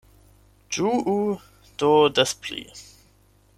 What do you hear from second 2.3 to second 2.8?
pli!